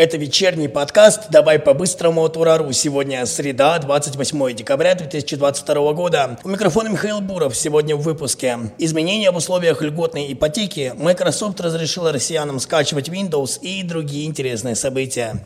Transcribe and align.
Это 0.00 0.16
вечерний 0.16 0.68
подкаст 0.68 1.28
«Давай 1.28 1.58
по-быстрому 1.58 2.22
от 2.22 2.34
Урару». 2.38 2.72
Сегодня 2.72 3.26
среда, 3.26 3.78
28 3.78 4.54
декабря 4.54 4.94
2022 4.94 5.92
года. 5.92 6.38
У 6.42 6.48
микрофона 6.48 6.88
Михаил 6.88 7.20
Буров. 7.20 7.54
Сегодня 7.54 7.96
в 7.96 8.00
выпуске. 8.00 8.58
Изменения 8.78 9.30
в 9.30 9.36
условиях 9.36 9.82
льготной 9.82 10.32
ипотеки. 10.32 10.94
Microsoft 10.96 11.60
разрешила 11.60 12.12
россиянам 12.12 12.60
скачивать 12.60 13.10
Windows 13.10 13.60
и 13.60 13.82
другие 13.82 14.26
интересные 14.26 14.74
события. 14.74 15.44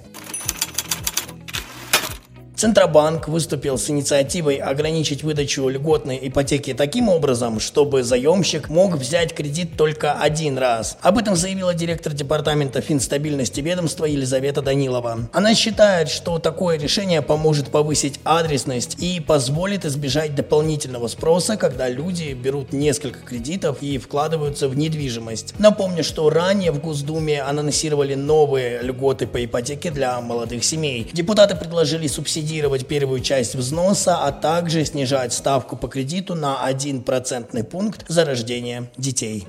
Центробанк 2.65 3.29
выступил 3.29 3.77
с 3.77 3.91
инициативой 3.91 4.57
ограничить 4.57 5.23
выдачу 5.23 5.69
льготной 5.69 6.19
ипотеки 6.23 6.73
таким 6.73 7.11
образом, 7.11 7.61
чтобы 7.61 8.03
заемщик 8.03 8.71
мог 8.71 8.95
взять 8.97 9.35
кредит 9.35 9.77
только 9.77 10.15
один 10.15 10.57
раз. 10.57 10.97
Об 11.03 11.19
этом 11.19 11.37
заявила 11.37 11.75
директор 11.75 12.15
департамента 12.15 12.81
финстабильности 12.81 13.61
ведомства 13.61 14.07
Елизавета 14.07 14.63
Данилова. 14.63 15.29
Она 15.35 15.55
считает, 15.55 16.09
что 16.09 16.39
такое 16.39 16.79
решение 16.79 17.21
поможет 17.21 17.69
повысить 17.69 18.19
адресность 18.25 18.97
и 18.99 19.21
позволит 19.21 19.85
избежать 19.85 20.35
дополнительного 20.35 21.09
спроса, 21.09 21.59
когда 21.59 21.91
люди 21.91 22.33
берут 22.33 22.73
несколько 22.73 23.19
кредитов 23.19 23.83
и 23.83 23.99
вкладываются 23.99 24.71
в 24.71 24.79
недвижимость. 24.79 25.53
Напомню, 25.59 26.03
что 26.03 26.31
ранее 26.31 26.73
в 26.73 26.81
Госдуме 26.81 27.43
анонсировали 27.43 28.15
новые 28.15 28.81
льготы 28.81 29.27
по 29.27 29.45
ипотеке 29.45 29.91
для 29.91 30.19
молодых 30.23 30.65
семей. 30.65 31.11
Депутаты 31.13 31.57
предложили 31.57 32.07
субсидии 32.07 32.54
субсидировать 32.55 32.87
первую 32.87 33.21
часть 33.21 33.57
взноса, 33.57 34.19
а 34.19 34.31
также 34.31 34.85
снижать 34.85 35.33
ставку 35.33 35.77
по 35.77 35.89
кредиту 35.89 36.37
на 36.37 36.65
1 36.65 37.03
процентный 37.03 37.65
пункт 37.65 38.05
за 38.07 38.25
рождение 38.25 38.91
детей. 38.97 39.45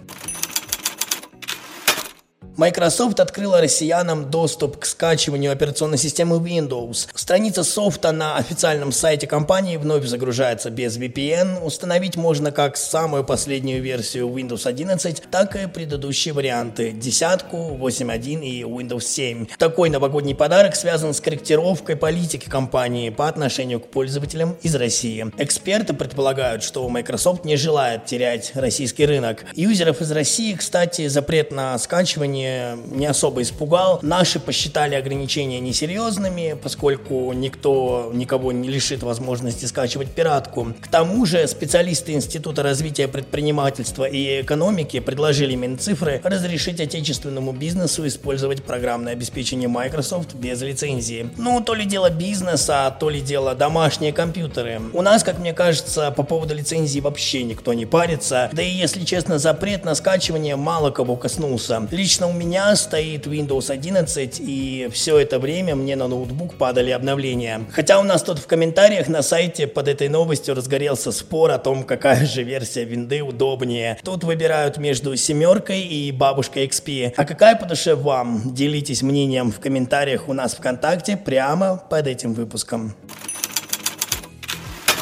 Microsoft 2.57 3.19
открыла 3.19 3.59
россиянам 3.59 4.31
доступ 4.31 4.77
к 4.77 4.85
скачиванию 4.85 5.51
операционной 5.51 5.97
системы 5.97 6.37
Windows. 6.37 7.09
Страница 7.13 7.65
софта 7.65 8.13
на 8.13 8.37
официальном 8.37 8.93
сайте 8.93 9.27
компании 9.27 9.75
вновь 9.75 10.05
загружается 10.05 10.69
без 10.69 10.97
VPN. 10.97 11.61
Установить 11.65 12.15
можно 12.15 12.53
как 12.53 12.77
самую 12.77 13.25
последнюю 13.25 13.81
версию 13.81 14.29
Windows 14.29 14.65
11, 14.67 15.23
так 15.29 15.57
и 15.57 15.67
предыдущие 15.67 16.33
варианты– 16.33 16.91
десятку, 16.93 17.75
8.1 17.77 18.41
и 18.45 18.61
Windows 18.61 19.01
7. 19.01 19.47
Такой 19.57 19.89
новогодний 19.89 20.33
подарок 20.33 20.77
связан 20.77 21.13
с 21.13 21.19
корректировкой 21.19 21.97
политики 21.97 22.47
компании 22.47 23.09
по 23.09 23.27
отношению 23.27 23.81
к 23.81 23.87
пользователям 23.87 24.55
из 24.61 24.73
России. 24.75 25.29
Эксперты 25.37 25.93
предполагают, 25.93 26.63
что 26.63 26.87
Microsoft 26.87 27.43
не 27.43 27.57
желает 27.57 28.05
терять 28.05 28.53
российский 28.55 29.05
рынок. 29.05 29.43
Юзеров 29.55 29.99
из 29.99 30.09
России, 30.11 30.53
кстати, 30.53 31.09
запрет 31.09 31.51
на 31.51 31.77
скачивание 31.77 32.44
не 32.91 33.05
особо 33.05 33.41
испугал. 33.41 33.99
Наши 34.01 34.39
посчитали 34.39 34.95
ограничения 34.95 35.59
несерьезными, 35.59 36.57
поскольку 36.61 37.31
никто 37.33 38.11
никого 38.13 38.51
не 38.51 38.69
лишит 38.69 39.03
возможности 39.03 39.65
скачивать 39.65 40.11
пиратку. 40.11 40.73
К 40.81 40.87
тому 40.87 41.25
же 41.25 41.47
специалисты 41.47 42.13
Института 42.13 42.63
развития 42.63 43.07
предпринимательства 43.07 44.05
и 44.05 44.41
экономики 44.41 44.99
предложили 44.99 45.55
Минцифры 45.55 46.21
разрешить 46.23 46.79
отечественному 46.79 47.51
бизнесу 47.51 48.07
использовать 48.07 48.63
программное 48.63 49.13
обеспечение 49.13 49.67
Microsoft 49.67 50.35
без 50.35 50.61
лицензии. 50.61 51.29
Ну, 51.37 51.61
то 51.61 51.73
ли 51.73 51.85
дело 51.85 52.09
бизнеса, 52.09 52.95
то 52.99 53.09
ли 53.09 53.21
дело 53.21 53.55
домашние 53.55 54.13
компьютеры. 54.13 54.81
У 54.93 55.01
нас, 55.01 55.23
как 55.23 55.39
мне 55.39 55.53
кажется, 55.53 56.11
по 56.11 56.23
поводу 56.23 56.53
лицензии 56.55 56.99
вообще 56.99 57.43
никто 57.43 57.73
не 57.73 57.85
парится. 57.85 58.49
Да 58.53 58.61
и, 58.61 58.69
если 58.69 59.03
честно, 59.03 59.39
запрет 59.39 59.85
на 59.85 59.95
скачивание 59.95 60.55
мало 60.55 60.91
кого 60.91 61.15
коснулся. 61.15 61.87
Лично 61.91 62.27
у 62.27 62.33
меня 62.35 62.75
стоит 62.75 63.27
Windows 63.27 63.71
11, 63.71 64.39
и 64.39 64.89
все 64.91 65.17
это 65.17 65.39
время 65.39 65.75
мне 65.75 65.95
на 65.95 66.07
ноутбук 66.07 66.55
падали 66.55 66.91
обновления. 66.91 67.65
Хотя 67.71 67.99
у 67.99 68.03
нас 68.03 68.21
тут 68.23 68.39
в 68.39 68.47
комментариях 68.47 69.07
на 69.07 69.21
сайте 69.21 69.67
под 69.67 69.87
этой 69.87 70.09
новостью 70.09 70.55
разгорелся 70.55 71.11
спор 71.11 71.51
о 71.51 71.57
том, 71.57 71.83
какая 71.83 72.25
же 72.25 72.43
версия 72.43 72.83
винды 72.83 73.21
удобнее. 73.21 73.97
Тут 74.03 74.23
выбирают 74.23 74.77
между 74.77 75.15
семеркой 75.15 75.81
и 75.81 76.11
бабушкой 76.11 76.67
XP. 76.67 77.13
А 77.15 77.25
какая 77.25 77.55
по 77.55 77.65
душе 77.65 77.95
вам? 77.95 78.53
Делитесь 78.53 79.01
мнением 79.01 79.51
в 79.51 79.59
комментариях 79.59 80.29
у 80.29 80.33
нас 80.33 80.53
ВКонтакте 80.55 81.17
прямо 81.17 81.81
под 81.89 82.07
этим 82.07 82.33
выпуском. 82.33 82.95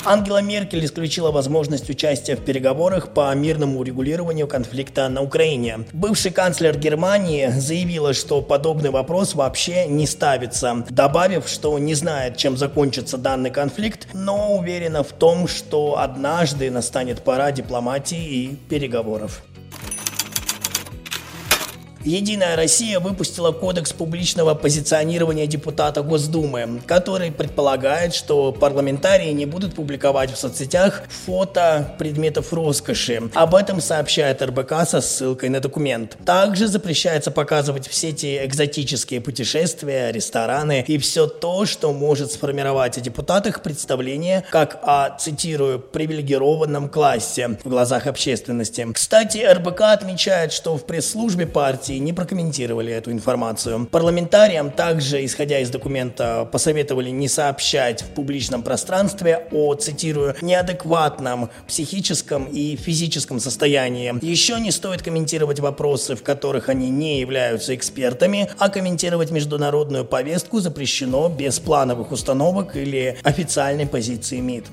Ангела 0.05 0.41
Меркель 0.41 0.83
исключила 0.83 1.31
возможность 1.31 1.89
участия 1.89 2.35
в 2.35 2.43
переговорах 2.43 3.13
по 3.13 3.33
мирному 3.33 3.79
урегулированию 3.79 4.47
конфликта 4.47 5.07
на 5.07 5.21
Украине. 5.21 5.85
Бывший 5.93 6.31
канцлер 6.31 6.77
Германии 6.77 7.47
заявила, 7.47 8.13
что 8.13 8.41
подобный 8.41 8.89
вопрос 8.89 9.33
вообще 9.33 9.87
не 9.87 10.05
ставится, 10.05 10.83
добавив, 10.89 11.47
что 11.47 11.79
не 11.79 11.95
знает, 11.95 12.35
чем 12.35 12.57
закончится 12.57 13.17
данный 13.17 13.49
конфликт, 13.49 14.09
но 14.13 14.57
уверена 14.57 15.03
в 15.03 15.13
том, 15.13 15.47
что 15.47 15.97
однажды 15.97 16.69
настанет 16.69 17.21
пора 17.21 17.53
дипломатии 17.53 18.25
и 18.25 18.55
переговоров. 18.69 19.41
Единая 22.05 22.57
Россия 22.57 22.99
выпустила 22.99 23.53
кодекс 23.53 23.93
публичного 23.93 24.55
позиционирования 24.55 25.47
депутата 25.47 26.01
Госдумы, 26.01 26.81
который 26.85 27.31
предполагает, 27.31 28.13
что 28.13 28.51
парламентарии 28.51 29.31
не 29.31 29.45
будут 29.45 29.73
публиковать 29.75 30.31
в 30.31 30.37
соцсетях 30.37 31.03
фото 31.25 31.95
предметов 31.97 32.51
роскоши. 32.51 33.29
Об 33.33 33.55
этом 33.55 33.79
сообщает 33.79 34.41
РБК 34.41 34.85
со 34.85 34.99
ссылкой 34.99 35.47
на 35.47 35.61
документ. 35.61 36.17
Также 36.25 36.67
запрещается 36.67 37.31
показывать 37.31 37.87
все 37.87 38.09
эти 38.09 38.45
экзотические 38.45 39.21
путешествия, 39.21 40.11
рестораны 40.11 40.83
и 40.85 40.97
все 40.97 41.27
то, 41.27 41.65
что 41.65 41.93
может 41.93 42.33
сформировать 42.33 42.97
о 42.97 43.01
депутатах 43.01 43.61
представление 43.61 44.43
как 44.51 44.79
о, 44.83 45.15
цитирую, 45.17 45.79
привилегированном 45.79 46.89
классе 46.89 47.57
в 47.63 47.69
глазах 47.69 48.07
общественности. 48.07 48.85
Кстати, 48.93 49.37
РБК 49.37 49.81
отмечает, 49.81 50.51
что 50.51 50.77
в 50.77 50.85
пресс-службе 50.85 51.47
партии 51.47 51.92
партии 51.93 51.99
не 51.99 52.13
прокомментировали 52.13 52.91
эту 52.91 53.11
информацию. 53.11 53.87
Парламентариям 53.91 54.71
также, 54.71 55.23
исходя 55.25 55.59
из 55.59 55.69
документа, 55.69 56.47
посоветовали 56.51 57.11
не 57.11 57.27
сообщать 57.27 58.01
в 58.01 58.07
публичном 58.15 58.63
пространстве 58.63 59.47
о, 59.51 59.75
цитирую, 59.75 60.35
неадекватном 60.41 61.49
психическом 61.67 62.45
и 62.45 62.75
физическом 62.75 63.39
состоянии. 63.39 64.13
Еще 64.21 64.59
не 64.59 64.71
стоит 64.71 65.01
комментировать 65.01 65.59
вопросы, 65.59 66.15
в 66.15 66.23
которых 66.23 66.69
они 66.69 66.89
не 66.89 67.19
являются 67.19 67.73
экспертами, 67.75 68.49
а 68.57 68.69
комментировать 68.69 69.31
международную 69.31 70.05
повестку 70.05 70.59
запрещено 70.59 71.29
без 71.29 71.59
плановых 71.59 72.11
установок 72.11 72.75
или 72.75 73.17
официальной 73.23 73.85
позиции 73.85 74.39
МИД. 74.39 74.65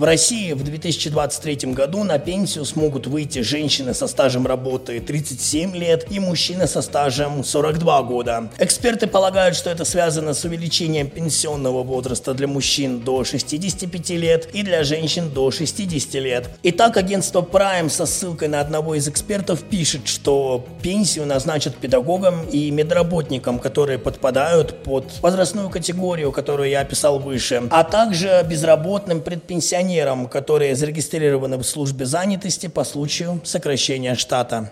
В 0.00 0.04
России 0.04 0.54
в 0.54 0.64
2023 0.64 1.74
году 1.74 2.04
на 2.04 2.18
пенсию 2.18 2.64
смогут 2.64 3.06
выйти 3.06 3.40
женщины 3.40 3.92
со 3.92 4.06
стажем 4.06 4.46
работы 4.46 4.98
37 4.98 5.76
лет 5.76 6.06
и 6.10 6.18
мужчины 6.18 6.66
со 6.66 6.80
стажем 6.80 7.44
42 7.44 8.02
года. 8.04 8.48
Эксперты 8.58 9.06
полагают, 9.06 9.56
что 9.56 9.68
это 9.68 9.84
связано 9.84 10.32
с 10.32 10.42
увеличением 10.42 11.10
пенсионного 11.10 11.82
возраста 11.82 12.32
для 12.32 12.46
мужчин 12.46 13.00
до 13.00 13.24
65 13.24 14.10
лет 14.12 14.48
и 14.54 14.62
для 14.62 14.84
женщин 14.84 15.28
до 15.28 15.50
60 15.50 16.14
лет. 16.14 16.48
Итак, 16.62 16.96
агентство 16.96 17.42
Prime 17.42 17.90
со 17.90 18.06
ссылкой 18.06 18.48
на 18.48 18.62
одного 18.62 18.94
из 18.94 19.06
экспертов 19.06 19.64
пишет, 19.64 20.08
что 20.08 20.64
пенсию 20.80 21.26
назначат 21.26 21.76
педагогам 21.76 22.46
и 22.50 22.70
медработникам, 22.70 23.58
которые 23.58 23.98
подпадают 23.98 24.82
под 24.82 25.04
возрастную 25.20 25.68
категорию, 25.68 26.32
которую 26.32 26.70
я 26.70 26.80
описал 26.80 27.18
выше, 27.18 27.64
а 27.70 27.84
также 27.84 28.42
безработным 28.48 29.20
предпенсионерам 29.20 29.89
пенсионерам, 29.90 30.28
которые 30.28 30.76
зарегистрированы 30.76 31.56
в 31.56 31.64
службе 31.64 32.06
занятости 32.06 32.68
по 32.68 32.84
случаю 32.84 33.40
сокращения 33.44 34.14
штата. 34.14 34.70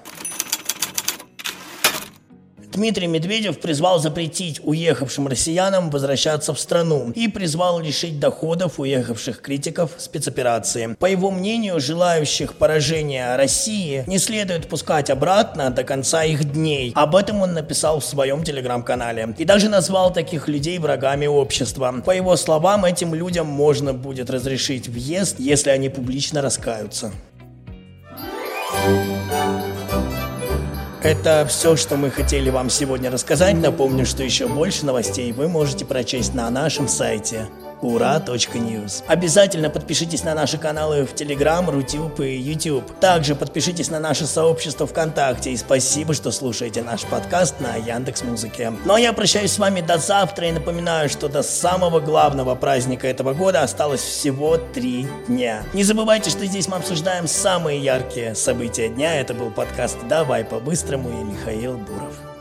Дмитрий 2.79 3.09
Медведев 3.09 3.59
призвал 3.59 3.99
запретить 3.99 4.61
уехавшим 4.63 5.27
россиянам 5.27 5.91
возвращаться 5.91 6.55
в 6.55 6.61
страну 6.61 7.11
и 7.17 7.27
призвал 7.27 7.81
лишить 7.81 8.21
доходов 8.21 8.79
уехавших 8.79 9.41
критиков 9.41 9.91
спецоперации. 9.99 10.95
По 10.97 11.07
его 11.07 11.33
мнению, 11.33 11.81
желающих 11.81 12.55
поражения 12.55 13.35
России 13.35 14.05
не 14.07 14.19
следует 14.19 14.69
пускать 14.69 15.11
обратно 15.11 15.71
до 15.71 15.83
конца 15.83 16.23
их 16.23 16.53
дней. 16.53 16.93
Об 16.95 17.17
этом 17.17 17.43
он 17.43 17.53
написал 17.53 17.99
в 17.99 18.05
своем 18.05 18.45
телеграм-канале. 18.45 19.35
И 19.39 19.45
даже 19.45 19.69
назвал 19.69 20.13
таких 20.13 20.47
людей 20.47 20.79
врагами 20.79 21.27
общества. 21.27 21.93
По 22.07 22.13
его 22.13 22.37
словам, 22.37 22.85
этим 22.85 23.13
людям 23.13 23.49
можно 23.49 23.93
будет 23.93 24.31
разрешить 24.31 24.87
въезд, 24.87 25.41
если 25.41 25.71
они 25.71 25.89
публично 25.89 26.43
раскаются. 26.43 27.11
Это 31.03 31.47
все, 31.49 31.77
что 31.77 31.97
мы 31.97 32.11
хотели 32.11 32.51
вам 32.51 32.71
сегодня 32.71 33.09
рассказать. 33.11 33.55
Напомню, 33.57 34.05
что 34.05 34.25
еще 34.25 34.49
больше 34.49 34.85
новостей 34.85 35.31
вы 35.31 35.49
можете 35.49 35.85
прочесть 35.85 36.35
на 36.35 36.51
нашем 36.51 36.89
сайте 36.89 37.47
ура.news. 37.83 39.05
Обязательно 39.07 39.71
подпишитесь 39.71 40.25
на 40.25 40.35
наши 40.35 40.59
каналы 40.59 41.05
в 41.07 41.15
Telegram, 41.15 41.69
Рутюб 41.71 42.21
и 42.21 42.37
YouTube. 42.37 42.99
Также 43.01 43.35
подпишитесь 43.35 43.91
на 43.91 44.01
наше 44.01 44.27
сообщество 44.27 44.87
ВКонтакте 44.87 45.53
и 45.53 45.57
спасибо, 45.57 46.15
что 46.15 46.31
слушаете 46.31 46.83
наш 46.83 47.03
подкаст 47.03 47.61
на 47.61 47.77
Яндекс 47.77 48.23
Музыке. 48.23 48.73
Ну 48.85 48.95
а 48.95 49.01
я 49.01 49.13
прощаюсь 49.13 49.53
с 49.53 49.59
вами 49.59 49.81
до 49.81 49.99
завтра 49.99 50.49
и 50.49 50.53
напоминаю, 50.53 51.09
что 51.09 51.29
до 51.29 51.43
самого 51.43 52.01
главного 52.01 52.55
праздника 52.55 53.07
этого 53.07 53.35
года 53.35 53.63
осталось 53.63 54.01
всего 54.01 54.57
три 54.57 55.07
дня. 55.27 55.63
Не 55.73 55.85
забывайте, 55.85 56.31
что 56.31 56.47
здесь 56.47 56.69
мы 56.69 56.77
обсуждаем 56.77 57.27
самые 57.27 57.79
яркие 57.79 58.35
события 58.35 58.89
дня. 58.89 59.21
Это 59.21 59.35
был 59.35 59.51
подкаст 59.51 59.99
«Давай 60.09 60.45
по-быстрому» 60.45 61.11
и 61.11 61.25
Михаил 61.25 61.77
Буров. 61.79 62.38